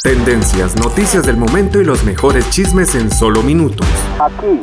Tendencias, 0.00 0.74
noticias 0.74 1.26
del 1.26 1.36
momento 1.36 1.80
y 1.80 1.84
los 1.84 2.02
mejores 2.02 2.48
chismes 2.50 2.94
en 2.94 3.12
solo 3.12 3.42
minutos. 3.42 3.86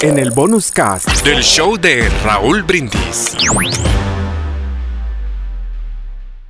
En 0.01 0.17
el 0.17 0.31
bonus 0.31 0.71
cast 0.71 1.07
del 1.23 1.43
show 1.43 1.77
de 1.77 2.09
Raúl 2.25 2.63
Brindis. 2.63 3.37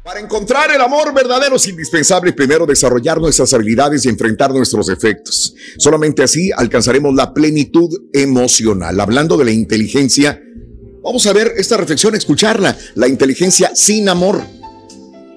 Para 0.02 0.22
encontrar 0.22 0.72
el 0.72 0.81
amor 0.81 1.14
verdadero 1.14 1.58
es 1.58 1.68
indispensable 1.68 2.34
primero 2.34 2.66
desarrollar 2.66 3.20
nuestras 3.20 3.53
habilidades 3.53 4.06
y 4.06 4.09
enfrentar 4.09 4.52
nuestros 4.52 4.88
defectos. 4.88 5.53
Solamente 5.78 6.23
así 6.23 6.50
alcanzaremos 6.56 7.14
la 7.14 7.31
plenitud 7.34 7.90
emocional. 8.14 9.00
Hablando 9.00 9.38
de 9.38 9.46
la 9.46 9.52
inteligencia, 9.52 10.42
vamos 11.03 11.28
a 11.28 11.34
ver 11.34 11.52
esta 11.58 11.78
reflexión, 11.78 12.16
escucharla. 12.16 12.75
La 12.96 13.08
inteligencia 13.08 13.72
sin 13.75 14.09
amor. 14.09 14.42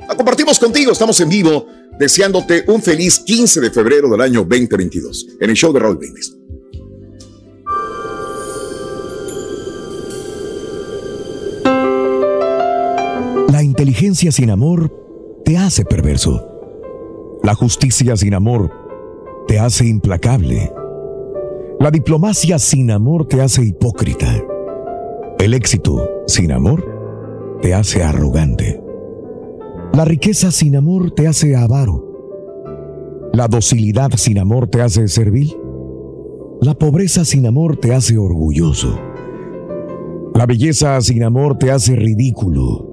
La 0.09 0.15
compartimos 0.15 0.59
contigo, 0.59 0.93
estamos 0.93 1.21
en 1.21 1.29
vivo 1.29 1.82
deseándote 2.03 2.65
un 2.67 2.83
feliz 2.83 3.21
15 3.21 3.61
de 3.61 3.71
febrero 3.71 4.11
del 4.11 4.21
año 4.21 4.41
2022 4.41 5.37
en 5.41 5.51
el 5.51 5.55
show 5.55 5.73
de 5.73 5.79
Raúl 5.79 5.99
Brindis. 5.99 6.37
La 13.53 13.63
inteligencia 13.63 14.33
sin 14.33 14.51
amor 14.51 14.93
te 15.45 15.57
hace 15.57 15.85
perverso. 15.85 17.39
La 17.45 17.55
justicia 17.55 18.17
sin 18.17 18.35
amor 18.35 18.73
te 19.47 19.61
hace 19.61 19.87
implacable. 19.87 20.73
La 21.79 21.93
diplomacia 21.93 22.59
sin 22.59 22.91
amor 22.91 23.29
te 23.29 23.41
hace 23.41 23.63
hipócrita. 23.63 24.43
El 25.39 25.55
éxito 25.55 26.25
sin 26.27 26.51
amor 26.51 26.85
te 27.63 27.75
hace 27.75 28.03
arrogante. 28.03 28.92
La 29.95 30.07
riqueza 30.07 30.51
sin 30.51 30.75
amor 30.75 31.11
te 31.11 31.29
hace 31.29 31.55
avaro. 31.55 33.31
La 33.35 33.47
docilidad 33.47 34.11
sin 34.17 34.39
amor 34.39 34.67
te 34.69 34.81
hace 34.81 35.07
servil. 35.07 35.55
La 36.63 36.73
pobreza 36.73 37.27
sin 37.27 37.47
amor 37.47 37.77
te 37.77 37.93
hace 37.93 38.17
orgulloso. 38.17 38.99
La 40.35 40.47
belleza 40.47 40.99
sin 41.03 41.23
amor 41.23 41.59
te 41.59 41.71
hace 41.71 41.95
ridículo. 41.95 42.89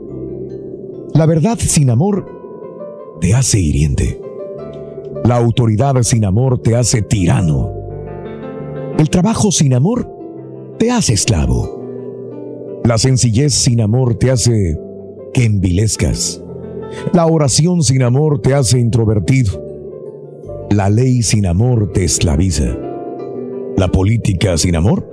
La 1.13 1.25
verdad 1.25 1.57
sin 1.57 1.89
amor 1.89 2.25
te 3.21 3.33
hace 3.33 3.61
hiriente. 3.61 4.21
La 5.23 5.37
autoridad 5.37 6.03
sin 6.03 6.25
amor 6.25 6.61
te 6.61 6.75
hace 6.75 7.01
tirano. 7.01 7.71
El 8.97 9.09
trabajo 9.09 9.53
sin 9.53 9.73
amor 9.73 10.05
te 10.77 10.91
hace 10.91 11.13
esclavo. 11.13 12.81
La 12.83 12.97
sencillez 12.97 13.53
sin 13.53 13.79
amor 13.79 14.15
te 14.15 14.31
hace 14.31 14.77
que 15.33 15.45
envilezcas. 15.45 16.43
La 17.13 17.25
oración 17.25 17.83
sin 17.83 18.03
amor 18.03 18.41
te 18.41 18.53
hace 18.53 18.79
introvertido. 18.79 19.63
La 20.69 20.89
ley 20.89 21.23
sin 21.23 21.45
amor 21.45 21.91
te 21.93 22.03
esclaviza. 22.03 22.77
La 23.75 23.87
política 23.89 24.57
sin 24.57 24.75
amor 24.75 25.07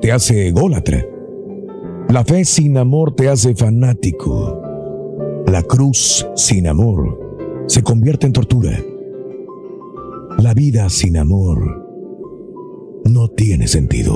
te 0.00 0.12
hace 0.12 0.48
ególatra. 0.48 1.06
La 2.08 2.24
fe 2.24 2.44
sin 2.44 2.76
amor 2.76 3.14
te 3.14 3.28
hace 3.28 3.54
fanático. 3.54 4.60
La 5.46 5.62
cruz 5.62 6.26
sin 6.34 6.66
amor 6.66 7.64
se 7.66 7.82
convierte 7.82 8.26
en 8.26 8.32
tortura. 8.32 8.78
La 10.38 10.54
vida 10.54 10.88
sin 10.88 11.16
amor 11.16 11.86
no 13.04 13.28
tiene 13.28 13.68
sentido. 13.68 14.14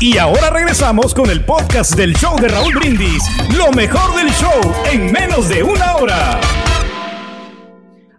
Y 0.00 0.18
ahora 0.18 0.50
regresamos 0.50 1.14
con 1.14 1.30
el 1.30 1.44
podcast 1.44 1.94
del 1.94 2.14
show 2.14 2.38
de 2.38 2.48
Raúl 2.48 2.74
Brindis. 2.74 3.22
Lo 3.56 3.70
mejor 3.72 4.14
del 4.14 4.28
show 4.34 4.52
en 4.92 5.10
menos 5.10 5.48
de 5.48 5.62
una 5.62 5.96
hora. 5.96 6.40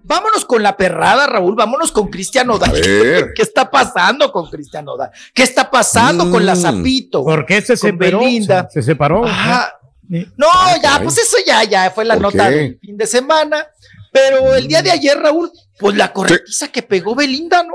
Vámonos 0.04 0.46
con 0.46 0.64
la 0.64 0.76
perrada, 0.76 1.28
Raúl. 1.28 1.56
Vámonos 1.56 1.92
con 1.92 2.08
Cristian 2.08 2.50
Odal. 2.50 2.72
¿Qué 3.36 3.42
está 3.42 3.70
pasando 3.70 4.32
con 4.32 4.50
Cristian 4.50 4.88
Odal? 4.88 5.12
¿Qué 5.34 5.44
está 5.44 5.70
pasando 5.70 6.32
con 6.32 6.46
la 6.46 6.56
Mm. 6.56 6.62
Zapito? 6.62 7.24
¿Por 7.24 7.46
qué 7.46 7.62
se 7.62 7.78
separó? 7.78 8.20
Belinda. 8.20 8.68
Se, 8.72 8.82
se 8.82 8.88
separó. 8.92 9.26
Ajá. 9.26 9.74
No, 10.10 10.48
Ah, 10.52 10.74
ya, 10.78 10.82
caray. 10.92 11.04
pues 11.04 11.18
eso 11.20 11.38
ya, 11.46 11.64
ya 11.66 11.92
fue 11.92 12.06
la 12.06 12.16
¿Por 12.16 12.24
nota 12.24 12.50
qué? 12.50 12.56
del 12.56 12.80
fin 12.80 12.98
de 12.98 13.06
semana. 13.06 13.68
Pero 14.12 14.56
el 14.56 14.68
día 14.68 14.82
de 14.82 14.90
ayer, 14.90 15.20
Raúl, 15.20 15.52
pues 15.78 15.96
la 15.96 16.12
corretiza 16.12 16.70
que 16.70 16.82
pegó 16.82 17.14
Belinda, 17.14 17.62
¿no? 17.64 17.74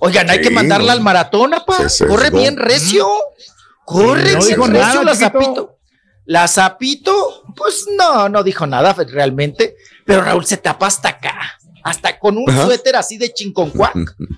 Oigan, 0.00 0.30
hay 0.30 0.38
Sí, 0.38 0.44
que 0.44 0.50
mandarla 0.50 0.86
no. 0.86 0.92
al 0.92 1.00
maratón, 1.00 1.54
apa. 1.54 1.88
Se 1.88 2.06
Corre 2.06 2.30
bien 2.30 2.56
recio. 2.56 3.06
Corre 3.84 4.32
No 4.34 4.40
bien 4.44 4.60
recio 4.60 4.66
nada, 4.68 5.02
la 5.04 5.12
chiquito. 5.12 5.24
Zapito. 5.40 5.74
La 6.26 6.46
Zapito, 6.48 7.42
pues 7.56 7.86
no, 7.96 8.28
no 8.28 8.42
dijo 8.42 8.66
nada 8.66 8.92
realmente. 8.94 9.76
Pero 10.04 10.22
Raúl 10.22 10.44
se 10.46 10.56
tapa 10.58 10.86
hasta 10.86 11.08
acá. 11.10 11.58
Hasta 11.84 12.18
con 12.18 12.36
un 12.36 12.50
Ajá. 12.50 12.66
suéter 12.66 12.96
así 12.96 13.16
de 13.16 13.32
chinconcuac, 13.32 13.94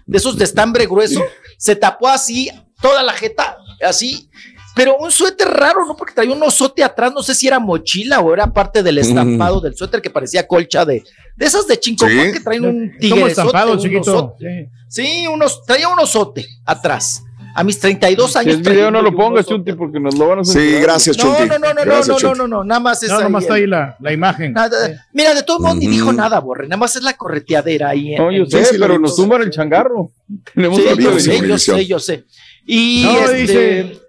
de 0.07 0.19
esos 0.19 0.37
de 0.37 0.45
estambre 0.45 0.87
grueso, 0.87 1.21
se 1.59 1.75
tapó 1.75 2.07
así 2.09 2.49
toda 2.81 3.03
la 3.03 3.13
jeta, 3.13 3.57
así. 3.85 4.31
Pero 4.77 4.97
un 4.99 5.11
suéter 5.11 5.49
raro, 5.49 5.85
¿no? 5.87 5.97
Porque 5.97 6.15
traía 6.15 6.33
un 6.33 6.43
osote 6.43 6.83
atrás, 6.85 7.13
no 7.13 7.23
sé 7.23 7.35
si 7.35 7.47
era 7.49 7.59
mochila 7.59 8.21
o 8.21 8.33
era 8.33 8.47
parte 8.53 8.83
del 8.83 8.99
estampado 8.99 9.61
del 9.61 9.75
suéter 9.75 10.01
que 10.01 10.11
parecía 10.11 10.47
colcha 10.47 10.85
de, 10.85 11.03
de 11.37 11.47
esas 11.47 11.67
de 11.67 11.79
chinconcuac 11.79 12.27
Sí. 12.27 12.33
que 12.33 12.41
traen 12.41 12.65
un 12.65 12.93
tigre. 12.99 13.23
estampado, 13.27 13.77
chiquito. 13.79 14.37
Sí. 14.39 14.47
Sí, 14.89 15.27
unos, 15.27 15.65
traía 15.65 15.89
un 15.89 15.99
osote 15.99 16.47
atrás. 16.65 17.23
A 17.53 17.65
mis 17.65 17.81
32 17.81 18.31
Si 18.33 18.39
años. 18.39 18.55
es 18.55 18.61
video, 18.61 18.75
traía 18.75 18.91
no 18.93 19.03
lo 19.03 19.09
un 19.11 19.17
pongas. 19.17 19.45
Chunti, 19.45 19.73
porque 19.73 19.99
nos 19.99 20.15
lo 20.17 20.29
van 20.29 20.39
a 20.39 20.45
Sí, 20.45 20.53
censurar. 20.53 20.83
gracias, 20.83 21.17
No, 21.19 21.23
Chunti. 21.25 21.49
no, 21.49 21.59
no, 21.59 21.75
no, 21.75 21.81
Gracias, 21.85 22.23
no, 22.23 22.29
no, 22.31 22.35
no, 22.37 22.47
no, 22.49 22.65
nada 22.65 22.81
más 22.81 23.03
es 23.03 23.09
No, 23.11 23.17
ahí 23.17 23.23
nomás 23.25 23.43
está 23.43 23.57
el- 23.57 23.63
ahí 23.65 23.67
la, 23.69 23.97
la 23.99 24.13
imagen. 24.13 24.53
Nada. 24.53 25.07
Mira, 25.13 25.35
de 25.35 25.43
todos 25.43 25.61
modos 25.61 25.77
ni 25.77 25.89
dijo 25.89 26.13
nada, 26.13 26.39
Borre. 26.39 26.69
Nada 26.69 26.77
más 26.77 26.95
es 26.95 27.03
la 27.03 27.15
correteadera 27.15 27.89
ahí. 27.89 28.15
en- 28.15 28.23
No, 28.23 28.31
yo 28.31 28.45
en- 28.45 28.51
sé, 28.51 28.65
sí, 28.67 28.77
pero 28.79 29.01
nos 29.01 29.17
tumban 29.17 29.43
el 29.43 29.51
changarro. 29.51 30.13
Tenemos 30.55 30.79
Sí, 30.79 30.85
yo 30.85 30.91
sé, 31.19 31.31
video. 31.33 31.47
yo 31.49 31.59
sé, 31.59 31.87
yo 31.87 31.99
sé. 31.99 32.25
Y 32.67 33.03
No, 33.05 33.19
este, 33.21 33.35
dice, 33.35 34.00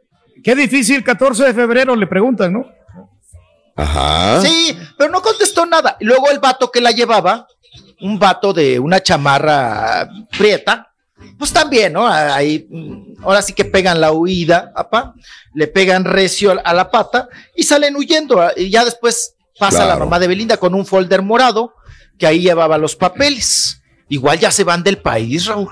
qué 0.43 0.55
difícil 0.55 1.03
14 1.03 1.45
de 1.45 1.53
febrero, 1.53 1.95
le 1.95 2.07
preguntan, 2.07 2.53
¿no? 2.53 2.65
Ajá. 3.75 4.41
Sí, 4.41 4.77
pero 4.97 5.09
no 5.11 5.21
contestó 5.21 5.65
nada. 5.65 5.97
Y 5.99 6.05
luego 6.05 6.29
el 6.29 6.39
vato 6.39 6.69
que 6.71 6.81
la 6.81 6.91
llevaba, 6.91 7.47
un 8.01 8.19
vato 8.19 8.53
de 8.53 8.79
una 8.79 9.01
chamarra 9.01 10.09
prieta, 10.37 10.87
pues 11.37 11.53
también, 11.53 11.93
¿no? 11.93 12.07
Ahí, 12.07 12.67
mm, 12.69 13.23
ahora 13.23 13.41
sí 13.41 13.53
que 13.53 13.65
pegan 13.65 14.01
la 14.01 14.11
huida, 14.11 14.71
apa, 14.75 15.13
le 15.53 15.67
pegan 15.67 16.03
recio 16.05 16.59
a 16.63 16.73
la 16.73 16.89
pata 16.91 17.29
y 17.55 17.63
salen 17.63 17.95
huyendo. 17.95 18.41
ah, 18.41 18.51
Y 18.55 18.69
ya 18.69 18.83
después 18.85 19.35
pasa 19.59 19.85
la 19.85 19.95
mamá 19.95 20.19
de 20.19 20.27
Belinda 20.27 20.57
con 20.57 20.73
un 20.73 20.85
folder 20.85 21.21
morado 21.21 21.73
que 22.17 22.27
ahí 22.27 22.41
llevaba 22.41 22.77
los 22.77 22.95
papeles. 22.95 23.81
Igual 24.09 24.39
ya 24.39 24.51
se 24.51 24.63
van 24.63 24.83
del 24.83 24.97
país, 24.97 25.45
Raúl, 25.45 25.71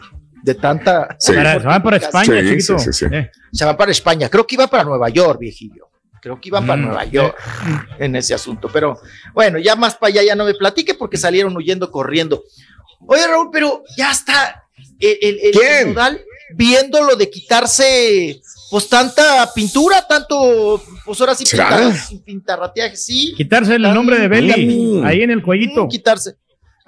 de 0.54 0.56
tanta. 0.56 1.16
Sí. 1.20 1.34
Para- 1.34 1.60
se 1.60 1.66
van 1.68 1.84
para 1.84 1.98
España, 1.98 2.42
Sí, 2.42 2.50
chiquito. 2.50 2.80
sí, 2.80 2.94
sí, 2.94 3.06
sí. 3.10 3.16
Eh, 3.16 3.30
Se 3.52 3.66
van 3.66 3.78
para 3.78 3.92
España. 3.92 4.30
Creo 4.30 4.46
que 4.46 4.56
iba 4.56 4.68
para 4.68 4.84
Nueva 4.84 5.10
York, 5.10 5.40
viejillo. 5.40 5.88
Creo 6.22 6.40
que 6.42 6.50
iban 6.50 6.66
para 6.68 6.82
Mm, 6.82 6.86
Nueva 6.86 7.06
York 7.06 7.36
en 8.00 8.16
ese 8.16 8.34
asunto. 8.34 8.70
Pero 8.72 9.00
bueno, 9.34 9.58
ya 9.60 9.76
más 9.76 9.96
para 9.96 10.10
allá 10.12 10.24
ya 10.24 10.36
no 10.36 10.44
me 10.46 10.54
platique 10.54 10.94
porque 10.94 11.18
salieron 11.18 11.56
huyendo 11.56 11.90
corriendo. 11.92 12.44
Oye, 13.08 13.26
Raúl, 13.28 13.50
pero 13.52 13.84
ya 13.98 14.12
está 14.12 14.64
el, 15.00 15.18
el, 15.22 15.40
el- 15.44 15.52
¿Quién? 15.52 15.88
el 15.90 15.94
Nodal 15.94 16.22
viendo 16.56 17.04
lo 17.04 17.16
de 17.16 17.30
quitarse 17.30 18.42
pues 18.72 18.88
tanta 18.88 19.50
pintura, 19.56 20.06
tanto, 20.08 20.84
pues 21.06 21.20
ahora 21.22 21.34
sí, 21.34 21.44
pintar, 21.44 21.92
pintarrateaje, 22.26 22.96
sí. 22.98 23.34
Quitarse 23.36 23.74
el 23.76 23.82
nombre 23.82 24.20
de 24.20 24.28
Beli 24.28 25.02
ahí 25.04 25.22
en 25.24 25.32
el 25.32 25.42
cuellito. 25.42 25.86
Mm, 25.86 25.90
quitarse. 25.90 26.36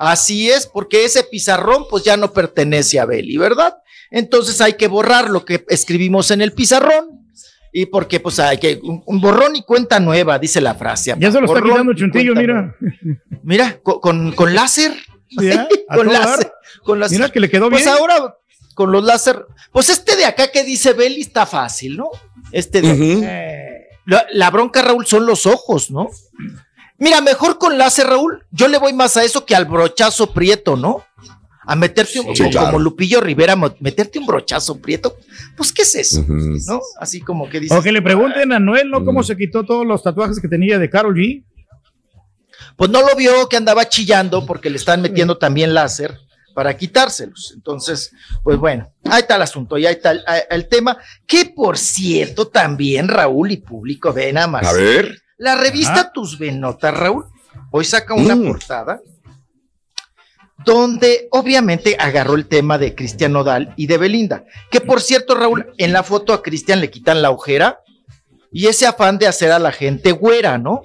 Así 0.02 0.50
es, 0.50 0.66
porque 0.66 1.06
ese 1.06 1.24
pizarrón 1.24 1.86
pues 1.90 2.04
ya 2.04 2.18
no 2.18 2.34
pertenece 2.34 3.00
a 3.00 3.06
Beli, 3.06 3.38
¿verdad? 3.38 3.76
Entonces 4.10 4.60
hay 4.60 4.74
que 4.74 4.88
borrar 4.88 5.30
lo 5.30 5.46
que 5.46 5.64
escribimos 5.70 6.32
en 6.32 6.42
el 6.42 6.54
pizarrón. 6.54 7.20
Y 7.72 7.86
porque 7.86 8.20
pues 8.20 8.38
hay 8.40 8.58
que 8.58 8.80
un, 8.84 9.02
un 9.06 9.22
borrón 9.22 9.56
y 9.56 9.62
cuenta 9.64 10.00
nueva, 10.00 10.38
dice 10.40 10.60
la 10.60 10.76
frase. 10.76 11.16
Ya 11.18 11.32
se 11.32 11.40
lo 11.40 11.46
está 11.46 11.62
quitando 11.62 11.94
Chuntillo, 11.94 12.34
mira. 12.36 12.76
Mira, 13.44 13.78
con, 13.82 14.00
con, 14.02 14.32
con 14.34 14.54
láser. 14.56 14.92
Ya, 15.40 15.68
a 15.88 15.96
con 15.96 16.12
láser. 16.12 16.52
Con 16.84 17.00
láser. 17.00 17.20
Mira 17.20 17.32
que 17.32 17.40
le 17.40 17.50
quedó 17.50 17.70
Pues 17.70 17.84
bien. 17.84 17.96
ahora, 17.96 18.36
con 18.76 18.92
los 18.92 19.04
láser. 19.04 19.46
Pues 19.72 19.90
este 19.90 20.16
de 20.18 20.26
acá 20.26 20.52
que 20.52 20.64
dice 20.66 20.94
Beli 20.94 21.22
está 21.22 21.46
fácil, 21.46 21.96
¿no? 21.96 22.10
Este 22.52 22.82
de. 22.82 23.20
Eh, 23.24 23.88
la, 24.08 24.26
la 24.34 24.50
bronca, 24.50 24.82
Raúl, 24.82 25.06
son 25.06 25.26
los 25.26 25.46
ojos, 25.46 25.92
¿no? 25.92 26.10
Mira, 27.02 27.20
mejor 27.20 27.58
con 27.58 27.80
láser, 27.80 28.06
Raúl. 28.06 28.44
Yo 28.52 28.68
le 28.68 28.78
voy 28.78 28.94
más 28.94 29.18
a 29.18 29.24
eso 29.24 29.44
que 29.44 29.56
al 29.56 29.66
brochazo 29.66 30.32
prieto, 30.34 30.78
¿no? 30.78 31.04
A 31.66 31.76
meterte 31.76 32.20
un, 32.20 32.36
Sí, 32.36 32.44
como, 32.44 32.52
claro. 32.52 32.68
como 32.68 32.78
Lupillo 32.80 33.20
Rivera, 33.20 33.56
meterte 33.80 34.20
un 34.20 34.28
brochazo 34.28 34.78
prieto. 34.80 35.18
Pues, 35.58 35.74
¿qué 35.74 35.82
es 35.82 35.96
eso? 35.96 36.24
¿No? 36.28 36.80
Así 37.00 37.20
como 37.20 37.50
que 37.50 37.60
dice. 37.60 37.74
O 37.76 37.82
que 37.82 37.92
le 37.92 38.04
pregunten 38.04 38.52
a 38.54 38.60
Noel, 38.60 38.92
¿no? 38.92 39.04
¿Cómo 39.04 39.24
se 39.24 39.36
quitó 39.36 39.66
todos 39.66 39.84
los 39.84 40.04
tatuajes 40.04 40.40
que 40.40 40.48
tenía 40.48 40.78
de 40.78 40.92
Carol 40.92 41.16
G? 41.16 41.44
Pues 42.76 42.92
no 42.92 43.02
lo 43.02 43.16
vio 43.16 43.50
que 43.50 43.58
andaba 43.58 43.90
chillando 43.90 44.46
porque 44.46 44.70
le 44.70 44.78
están 44.78 45.02
metiendo 45.02 45.40
también 45.40 45.74
láser 45.74 46.20
para 46.54 46.78
quitárselos. 46.78 47.52
Entonces, 47.56 48.12
pues 48.44 48.60
bueno, 48.60 48.92
ahí 49.06 49.22
está 49.22 49.38
el 49.38 49.42
asunto, 49.42 49.76
y 49.80 49.88
ahí 49.88 49.96
está 49.96 50.12
el, 50.12 50.24
el 50.52 50.68
tema. 50.68 51.00
Que 51.26 51.46
por 51.46 51.80
cierto, 51.80 52.48
también 52.48 53.08
Raúl 53.08 53.52
y 53.54 53.58
público, 53.58 54.14
ven 54.14 54.36
nada 54.36 54.46
más. 54.46 54.68
A 54.68 54.74
ver. 54.74 55.21
La 55.42 55.56
revista 55.56 56.12
Tus 56.14 56.38
Venotas, 56.38 56.94
Raúl, 56.94 57.26
hoy 57.72 57.84
saca 57.84 58.14
una 58.14 58.36
portada 58.36 59.02
donde 60.64 61.30
obviamente 61.32 61.98
agarró 62.00 62.36
el 62.36 62.48
tema 62.48 62.78
de 62.78 62.94
Cristian 62.94 63.34
Nodal 63.34 63.74
y 63.76 63.88
de 63.88 63.98
Belinda. 63.98 64.46
Que 64.70 64.82
por 64.82 65.02
cierto, 65.02 65.34
Raúl, 65.34 65.74
en 65.80 65.94
la 65.94 66.04
foto 66.04 66.34
a 66.34 66.44
Cristian 66.44 66.80
le 66.80 66.92
quitan 66.92 67.24
la 67.24 67.32
ojera 67.32 67.80
y 68.52 68.68
ese 68.68 68.86
afán 68.86 69.18
de 69.18 69.26
hacer 69.26 69.52
a 69.52 69.58
la 69.58 69.72
gente 69.72 70.12
güera, 70.12 70.60
¿no? 70.60 70.84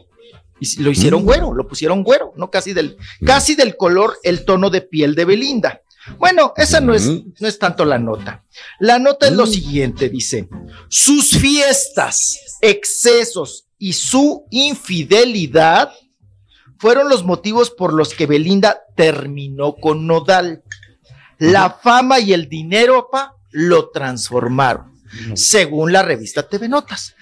Y 0.58 0.80
lo 0.80 0.90
hicieron 0.90 1.24
güero, 1.24 1.52
lo 1.52 1.68
pusieron 1.68 2.02
güero, 2.02 2.32
¿no? 2.36 2.50
Casi 2.50 2.72
del, 2.72 2.96
casi 3.26 3.56
del 3.56 3.76
color, 3.76 4.16
el 4.22 4.46
tono 4.46 4.70
de 4.70 4.80
piel 4.80 5.14
de 5.14 5.26
Belinda. 5.26 5.82
Bueno, 6.16 6.54
esa 6.56 6.80
no 6.80 6.94
es, 6.94 7.06
no 7.06 7.46
es 7.46 7.58
tanto 7.58 7.84
la 7.84 7.98
nota. 7.98 8.42
La 8.80 8.98
nota 8.98 9.26
es 9.26 9.34
lo 9.34 9.46
siguiente, 9.46 10.08
dice, 10.08 10.48
sus 10.88 11.36
fiestas, 11.36 12.56
excesos 12.62 13.65
y 13.78 13.93
su 13.93 14.44
infidelidad 14.50 15.90
fueron 16.78 17.08
los 17.08 17.25
motivos 17.25 17.70
por 17.70 17.93
los 17.93 18.14
que 18.14 18.26
Belinda 18.26 18.81
terminó 18.94 19.75
con 19.76 20.06
Nodal. 20.06 20.62
La 21.38 21.70
fama 21.70 22.19
y 22.20 22.32
el 22.32 22.49
dinero, 22.49 23.08
pa, 23.11 23.32
lo 23.50 23.90
transformaron, 23.90 25.00
según 25.34 25.93
la 25.93 26.02
revista 26.02 26.49
TV 26.49 26.69
Notas. 26.69 27.14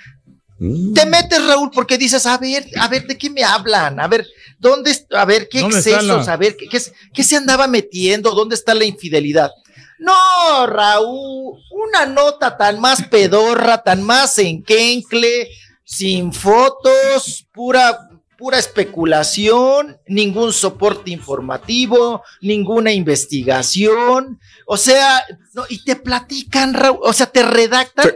Te 0.95 1.05
metes, 1.07 1.45
Raúl, 1.47 1.71
porque 1.73 1.99
dices, 1.99 2.25
a 2.27 2.39
ver, 2.39 2.65
a 2.79 2.87
ver, 2.89 3.07
¿de 3.07 3.19
qué 3.19 3.29
me 3.29 3.43
hablan? 3.43 3.99
A 3.99 4.07
ver, 4.07 4.25
¿dónde, 4.59 4.97
a 5.11 5.25
ver, 5.25 5.49
qué 5.49 5.61
¿Dónde 5.61 5.79
está 5.79 5.91
excesos? 5.97 6.27
la- 6.27 6.33
A 6.33 6.37
ver, 6.37 6.57
¿qué, 6.57 6.69
qué, 6.69 6.79
se- 6.81 6.93
qué 7.13 7.25
se 7.25 7.37
andaba 7.37 7.67
metiendo? 7.67 8.31
¿Dónde 8.35 8.55
está 8.55 8.73
la 8.73 8.85
infidelidad? 8.85 9.51
No, 9.99 10.67
Raúl, 10.67 11.59
una 11.71 12.07
nota 12.07 12.57
tan 12.57 12.81
más 12.81 13.03
pedorra, 13.09 13.83
tan 13.83 14.03
más 14.03 14.39
enquencle, 14.39 15.49
sin 15.85 16.33
fotos, 16.33 17.47
pura, 17.53 18.09
pura 18.39 18.59
especulación, 18.59 19.99
ningún 20.09 20.53
soporte 20.53 21.11
informativo, 21.11 22.23
ninguna 22.41 22.93
investigación. 22.93 24.41
O 24.67 24.77
sea, 24.77 25.23
no, 25.55 25.65
y 25.69 25.83
te 25.85 25.97
platican, 25.97 26.75
Raúl, 26.75 26.99
o 27.03 27.13
sea, 27.13 27.27
te 27.27 27.43
redactan 27.43 28.11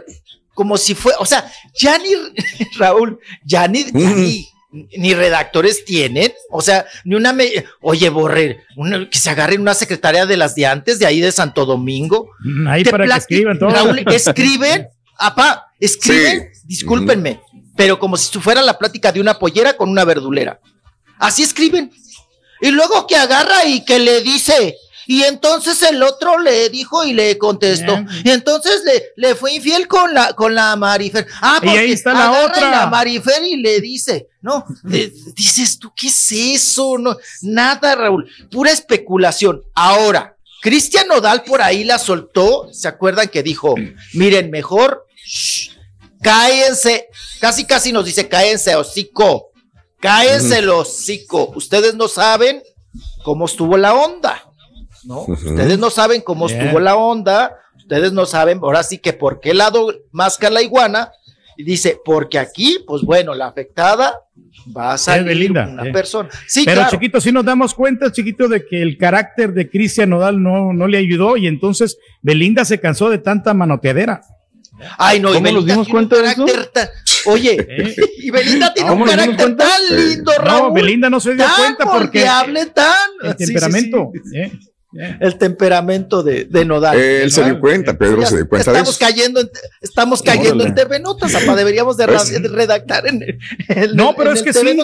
como 0.53 0.77
si 0.77 0.93
fue, 0.95 1.13
o 1.19 1.25
sea, 1.25 1.49
ya 1.79 1.97
ni, 1.97 2.09
Raúl, 2.77 3.19
ya 3.45 3.67
ni, 3.67 3.85
ya 3.85 4.09
ni, 4.13 4.45
ni 4.97 5.13
redactores 5.13 5.85
tienen, 5.85 6.33
o 6.51 6.61
sea, 6.61 6.85
ni 7.05 7.15
una, 7.15 7.31
me- 7.31 7.65
oye, 7.81 8.09
Borre, 8.09 8.63
una- 8.75 9.09
que 9.09 9.17
se 9.19 9.29
agarren 9.29 9.61
una 9.61 9.73
secretaria 9.73 10.25
de 10.25 10.35
las 10.37 10.55
de 10.55 10.65
antes, 10.65 10.99
de 10.99 11.05
ahí 11.05 11.21
de 11.21 11.31
Santo 11.31 11.65
Domingo. 11.65 12.31
Ahí 12.67 12.83
Te 12.83 12.91
para 12.91 13.05
que 13.05 13.13
escriban 13.13 13.57
todo. 13.57 13.69
Raúl, 13.69 13.99
escriben, 14.13 14.89
apá, 15.17 15.67
escriben, 15.79 16.51
discúlpenme, 16.65 17.41
pero 17.75 17.99
como 17.99 18.17
si 18.17 18.37
fuera 18.39 18.61
la 18.61 18.77
plática 18.77 19.11
de 19.11 19.21
una 19.21 19.37
pollera 19.39 19.75
con 19.77 19.89
una 19.89 20.05
verdulera. 20.05 20.59
Así 21.17 21.43
escriben. 21.43 21.91
Y 22.61 22.71
luego 22.71 23.07
que 23.07 23.15
agarra 23.15 23.65
y 23.65 23.85
que 23.85 23.99
le 23.99 24.21
dice, 24.21 24.75
y 25.07 25.23
entonces 25.23 25.81
el 25.83 26.03
otro 26.03 26.37
le 26.39 26.69
dijo 26.69 27.03
y 27.05 27.13
le 27.13 27.37
contestó. 27.37 27.97
Y 28.23 28.29
entonces 28.29 28.81
le, 28.85 29.05
le 29.15 29.33
fue 29.35 29.53
infiel 29.53 29.87
con 29.87 30.13
la, 30.13 30.33
con 30.33 30.53
la 30.53 30.75
Marifer. 30.75 31.25
Ah, 31.41 31.59
Y 31.63 31.67
ahí 31.69 31.75
porque 31.77 31.93
está 31.93 32.13
la 32.13 32.27
agarra 32.29 32.45
otra. 32.45 32.67
y 32.67 32.71
La 32.71 32.87
Marifer 32.87 33.43
y 33.43 33.55
le 33.57 33.79
dice, 33.81 34.27
no, 34.41 34.65
eh, 34.91 35.11
dices 35.35 35.79
tú, 35.79 35.91
¿qué 35.95 36.07
es 36.07 36.31
eso? 36.31 36.97
No, 36.97 37.17
nada, 37.41 37.95
Raúl, 37.95 38.29
pura 38.51 38.71
especulación. 38.71 39.61
Ahora, 39.73 40.35
Cristian 40.61 41.07
Nodal 41.07 41.43
por 41.43 41.61
ahí 41.61 41.85
la 41.85 41.97
soltó, 41.97 42.69
¿se 42.73 42.87
acuerdan 42.89 43.29
que 43.29 43.41
dijo, 43.41 43.75
miren, 44.13 44.51
mejor, 44.51 45.05
shh, 45.25 45.58
cállense, 46.21 47.07
casi 47.39 47.65
casi 47.65 47.91
nos 47.91 48.05
dice, 48.05 48.27
cállense, 48.27 48.75
hocico, 48.75 49.51
cállense 49.99 50.59
el 50.59 50.69
hocico, 50.69 51.51
ustedes 51.55 51.95
no 51.95 52.07
saben 52.07 52.61
cómo 53.23 53.45
estuvo 53.45 53.77
la 53.77 53.93
onda, 53.93 54.43
¿no? 55.03 55.21
Ustedes 55.21 55.79
no 55.79 55.89
saben 55.89 56.21
cómo 56.21 56.47
Yeah. 56.47 56.63
estuvo 56.63 56.79
la 56.79 56.95
onda, 56.95 57.55
ustedes 57.77 58.11
no 58.13 58.25
saben, 58.25 58.59
ahora 58.61 58.83
sí 58.83 58.97
que 58.97 59.13
por 59.13 59.39
qué 59.39 59.53
lado 59.53 59.93
masca 60.11 60.49
la 60.49 60.61
iguana, 60.61 61.11
y 61.59 61.63
dice, 61.63 61.97
porque 62.05 62.39
aquí, 62.39 62.77
pues 62.87 63.01
bueno, 63.01 63.35
la 63.35 63.47
afectada 63.47 64.17
va 64.75 64.93
a 64.93 64.97
salir 64.97 65.27
Belinda, 65.27 65.67
una 65.67 65.89
eh. 65.89 65.91
persona. 65.91 66.29
Sí, 66.47 66.63
Pero 66.63 66.77
claro. 66.77 66.91
chiquito, 66.91 67.19
sí 67.19 67.33
nos 67.33 67.43
damos 67.43 67.73
cuenta, 67.73 68.09
chiquito, 68.13 68.47
de 68.47 68.65
que 68.65 68.81
el 68.81 68.97
carácter 68.97 69.53
de 69.53 69.69
Cristian 69.69 70.11
Nodal 70.11 70.41
no, 70.41 70.71
no 70.71 70.87
le 70.87 70.97
ayudó 70.97 71.35
y 71.35 71.47
entonces 71.47 71.97
Belinda 72.21 72.63
se 72.63 72.79
cansó 72.79 73.09
de 73.09 73.17
tanta 73.17 73.53
manoteadera. 73.53 74.21
Ay, 74.97 75.19
no, 75.19 75.29
y 75.29 75.33
¿Cómo 75.33 75.43
nos 75.51 75.53
Belinda 75.65 75.73
dimos 75.73 75.87
tiene 75.87 75.99
un 75.99 76.07
cuenta 76.09 76.15
de 76.21 76.31
eso? 76.31 76.45
carácter 76.45 76.71
tan- 76.73 76.89
Oye, 77.25 77.67
y 78.19 78.31
Belinda 78.31 78.73
tiene 78.73 78.89
un 78.91 78.95
¿Cómo 78.99 79.05
nos 79.05 79.15
dimos 79.15 79.35
carácter 79.37 79.55
cuenta? 79.57 79.65
tan 79.65 79.97
lindo, 80.09 80.31
No, 80.37 80.43
Raúl. 80.43 80.73
Belinda 80.73 81.09
no 81.09 81.19
se 81.19 81.35
dio 81.35 81.43
tan 81.45 81.55
cuenta 81.57 81.85
porque 81.85 82.19
moldeable, 82.19 82.65
tan 82.67 82.95
el 83.23 83.31
Sí, 83.31 83.35
sí, 83.37 83.45
sí. 83.45 83.53
temperamento. 83.53 84.11
eh. 84.35 84.51
El 85.19 85.37
temperamento 85.37 86.23
de, 86.23 86.45
de 86.45 86.65
Nodal. 86.65 86.97
Él 86.97 87.31
se 87.31 87.43
dio 87.43 87.59
cuenta, 87.59 87.95
Pedro 87.95 88.25
se 88.25 88.37
dio 88.37 88.49
cuenta 88.49 88.71
de 88.71 88.79
Estamos 88.79 88.95
eso. 88.97 89.05
cayendo 89.05 89.39
en, 89.41 89.49
estamos 89.81 90.23
cayendo 90.23 90.63
Órale. 90.63 90.69
en 90.69 90.75
TV 90.75 90.99
Notas, 90.99 91.35
apa, 91.35 91.55
deberíamos 91.55 91.95
de, 91.97 92.07
Pues- 92.07 92.41
de 92.41 92.47
redactar 92.49 93.05
en, 93.07 93.21
en- 93.67 93.95
No, 93.95 94.15
pero 94.15 94.31
en 94.31 94.37
es 94.37 94.39
el 94.41 94.45
que 94.47 94.53
TV 94.53 94.71
sí. 94.73 94.81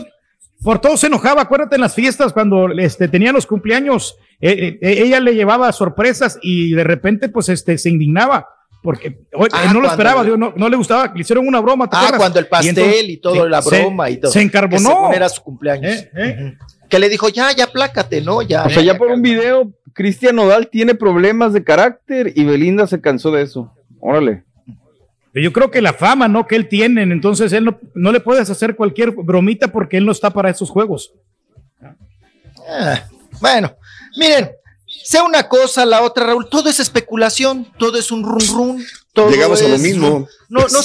Por 0.63 0.79
todo 0.79 0.95
se 0.97 1.07
enojaba, 1.07 1.41
acuérdate 1.43 1.75
en 1.75 1.81
las 1.81 1.93
fiestas 1.93 2.33
cuando 2.33 2.69
este, 2.71 3.07
tenía 3.07 3.31
los 3.31 3.45
cumpleaños, 3.45 4.15
eh, 4.41 4.77
eh, 4.81 5.03
ella 5.03 5.19
le 5.19 5.35
llevaba 5.35 5.71
sorpresas 5.71 6.37
y 6.41 6.71
de 6.73 6.83
repente 6.83 7.29
pues 7.29 7.49
este, 7.49 7.77
se 7.77 7.89
indignaba 7.89 8.47
porque 8.85 9.17
oye, 9.33 9.49
Ah, 9.51 9.73
no 9.73 9.81
lo 9.81 9.87
esperaba, 9.89 10.23
digo, 10.23 10.37
no, 10.37 10.53
no 10.55 10.69
le 10.69 10.77
gustaba, 10.77 11.11
le 11.13 11.21
hicieron 11.21 11.47
una 11.47 11.59
broma. 11.59 11.89
¿te 11.89 11.95
Ah, 11.95 11.99
acuerdas? 12.01 12.19
cuando 12.19 12.39
el 12.39 12.47
pastel 12.47 12.69
entonces 12.77 13.03
y, 13.09 13.17
todo, 13.17 13.33
se- 13.43 13.49
la 13.49 13.59
broma 13.61 14.09
y 14.11 14.17
todo. 14.17 14.31
Se 14.31 14.39
Que 14.39 14.45
encarbonó. 14.45 14.77
según 14.89 15.13
era 15.15 15.27
su 15.27 15.41
cumpleaños. 15.41 15.91
Eh, 15.91 16.09
eh. 16.15 16.53
Que 16.87 16.99
le 16.99 17.09
dijo, 17.09 17.27
ya, 17.29 17.51
ya 17.51 17.67
plácate, 17.67 18.21
¿no? 18.21 18.43
Ya. 18.43 18.63
O 18.65 18.69
sea, 18.69 18.83
ya 18.83 18.95
por 18.97 19.07
un 19.09 19.23
video, 19.23 19.71
Cristian 19.93 20.35
Nodal 20.35 20.67
tiene 20.69 20.93
problemas 20.93 21.51
de 21.51 21.63
carácter 21.63 22.31
y 22.35 22.43
Belinda 22.45 22.85
se 22.85 23.01
cansó 23.01 23.31
de 23.31 23.41
eso. 23.41 23.73
Órale. 23.99 24.43
Pero 25.33 25.43
Yo 25.43 25.51
creo 25.51 25.71
que 25.71 25.81
la 25.81 25.93
fama, 25.93 26.27
¿no? 26.27 26.45
Que 26.45 26.55
él 26.55 26.69
tiene, 26.69 27.01
entonces 27.01 27.51
él 27.53 27.65
no, 27.65 27.77
no 27.95 28.11
le 28.11 28.19
puedes 28.19 28.49
hacer 28.51 28.75
cualquier 28.75 29.11
bromita 29.11 29.67
porque 29.69 29.97
él 29.97 30.05
no 30.05 30.11
está 30.11 30.29
para 30.29 30.49
esos 30.51 30.69
juegos. 30.69 31.11
Ah, 32.69 33.03
bueno, 33.41 33.73
miren, 34.17 34.49
sea 35.03 35.23
una 35.23 35.47
cosa, 35.47 35.85
la 35.85 36.01
otra, 36.01 36.25
Raúl, 36.25 36.47
todo 36.49 36.69
es 36.69 36.79
especulación, 36.79 37.67
todo 37.77 37.97
es 37.97 38.11
un 38.11 38.23
run 38.23 38.47
run. 38.53 38.85
todo 39.13 39.29
Llegamos 39.29 39.61
a 39.61 39.67
lo 39.67 39.77
mismo. 39.77 40.27
No, 40.49 40.61
no, 40.67 40.79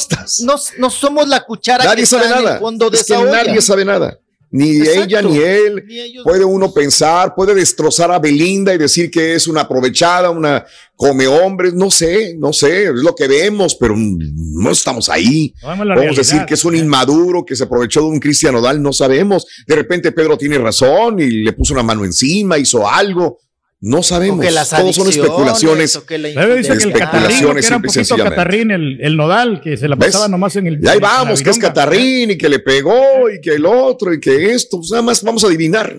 no, 0.44 0.54
no 0.78 0.90
somos 0.90 1.28
la 1.28 1.44
cuchara 1.44 1.84
Nadie 1.84 2.02
que 2.02 2.06
sabe 2.06 2.24
está 2.24 2.38
en 2.38 2.44
nada. 2.44 2.54
el 2.56 2.60
fondo 2.60 2.90
de 2.90 2.98
Es 2.98 3.06
que 3.06 3.12
esa 3.14 3.22
olla. 3.22 3.44
nadie 3.44 3.62
sabe 3.62 3.84
nada. 3.84 4.18
Ni 4.52 4.78
Exacto. 4.78 5.02
ella 5.04 5.22
ni 5.22 5.38
él. 5.38 5.84
Puede 6.24 6.44
uno 6.44 6.72
pensar, 6.74 7.36
puede 7.36 7.54
destrozar 7.54 8.10
a 8.10 8.18
Belinda 8.18 8.74
y 8.74 8.78
decir 8.78 9.08
que 9.08 9.34
es 9.36 9.46
una 9.46 9.60
aprovechada, 9.60 10.30
una 10.30 10.66
come 10.96 11.28
hombres, 11.28 11.72
no 11.72 11.88
sé, 11.88 12.34
no 12.36 12.52
sé, 12.52 12.84
es 12.86 12.90
lo 12.94 13.14
que 13.14 13.28
vemos, 13.28 13.76
pero 13.76 13.94
no 13.96 14.70
estamos 14.72 15.08
ahí. 15.08 15.54
No 15.62 15.94
Podemos 15.94 16.16
decir 16.16 16.44
que 16.46 16.54
es 16.54 16.64
un 16.64 16.74
inmaduro 16.74 17.44
que 17.44 17.54
se 17.54 17.62
aprovechó 17.62 18.00
de 18.00 18.06
un 18.06 18.18
Cristian 18.18 18.56
Odal, 18.56 18.82
no 18.82 18.92
sabemos. 18.92 19.46
De 19.68 19.76
repente 19.76 20.10
Pedro 20.10 20.36
tiene 20.36 20.58
razón 20.58 21.20
y 21.20 21.30
le 21.30 21.52
puso 21.52 21.72
una 21.72 21.84
mano 21.84 22.04
encima, 22.04 22.58
hizo 22.58 22.88
algo. 22.88 23.38
No 23.82 24.02
sabemos. 24.02 24.44
Que 24.44 24.50
las 24.50 24.68
Todos 24.68 24.94
son 24.94 25.08
especulaciones. 25.08 25.96
que 26.06 26.18
la 26.18 26.28
Pero 26.34 26.54
dice 26.56 26.76
que 26.76 26.84
el 26.84 26.92
catarrín, 26.92 27.38
que 27.54 27.66
era 27.66 27.76
un 27.76 27.82
poquito 27.82 28.16
catarrín 28.16 28.70
el, 28.72 29.00
el 29.00 29.16
nodal, 29.16 29.60
que 29.62 29.76
se 29.78 29.88
la 29.88 29.96
¿Ves? 29.96 30.08
pasaba 30.08 30.28
nomás 30.28 30.54
en 30.56 30.66
el. 30.66 30.84
Y 30.84 30.86
ahí 30.88 30.98
vamos, 30.98 31.42
que 31.42 31.48
es 31.50 31.58
catarrín 31.58 32.32
y 32.32 32.36
que 32.38 32.48
le 32.50 32.58
pegó 32.58 33.30
y 33.34 33.40
que 33.40 33.54
el 33.54 33.64
otro 33.64 34.12
y 34.12 34.20
que 34.20 34.52
esto. 34.52 34.76
Pues 34.78 34.90
nada 34.90 35.02
más 35.02 35.22
vamos 35.22 35.42
a 35.44 35.46
adivinar. 35.46 35.96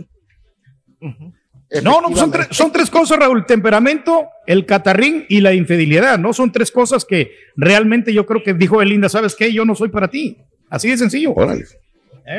No, 1.84 2.02
no, 2.02 2.08
pues 2.10 2.20
son, 2.20 2.32
tres- 2.32 2.48
son 2.52 2.72
tres 2.72 2.90
cosas, 2.90 3.18
Raúl. 3.18 3.46
Temperamento, 3.46 4.28
el 4.46 4.66
catarrín 4.66 5.26
y 5.30 5.40
la 5.40 5.54
infidelidad, 5.54 6.20
¿no? 6.20 6.34
Son 6.34 6.52
tres 6.52 6.70
cosas 6.70 7.06
que 7.06 7.32
realmente 7.56 8.14
yo 8.14 8.26
creo 8.26 8.44
que 8.44 8.54
dijo 8.54 8.78
Belinda, 8.78 9.08
¿sabes 9.10 9.36
qué? 9.36 9.52
Yo 9.54 9.64
no 9.66 9.74
soy 9.74 9.90
para 9.90 10.10
ti. 10.10 10.38
Así 10.70 10.90
de 10.90 10.98
sencillo. 10.98 11.32
Órale. 11.34 11.66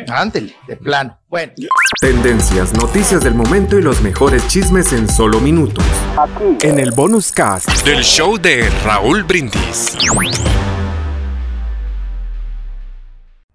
Ándele, 0.08 0.54
de 0.66 0.76
plano. 0.76 1.18
Bueno. 1.28 1.52
Tendencias, 2.00 2.72
noticias 2.74 3.22
del 3.22 3.34
momento 3.34 3.78
y 3.78 3.82
los 3.82 4.00
mejores 4.00 4.46
chismes 4.48 4.92
en 4.92 5.08
solo 5.08 5.40
minutos. 5.40 5.84
En 6.62 6.78
el 6.78 6.92
bonus 6.92 7.32
cast 7.32 7.68
del 7.84 8.02
show 8.02 8.38
de 8.38 8.70
Raúl 8.84 9.24
Brindis. 9.24 9.96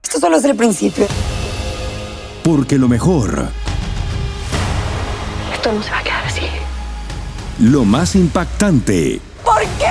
Esto 0.03 0.19
solo 0.19 0.37
es 0.37 0.45
el 0.45 0.55
principio. 0.55 1.05
Porque 2.43 2.77
lo 2.77 2.87
mejor, 2.87 3.49
Esto 5.53 5.71
no 5.73 5.83
se 5.83 5.91
va 5.91 5.99
a 5.99 6.03
quedar 6.03 6.23
así. 6.25 6.41
lo 7.59 7.83
más 7.83 8.15
impactante, 8.15 9.19
¿Por 9.43 9.61
qué? 9.61 9.87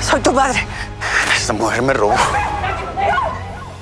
Soy 0.00 0.20
tu 0.20 0.32
madre. 0.32 0.66
Esta 1.36 1.52
mujer 1.52 1.82
me 1.82 1.92
robó. 1.92 2.14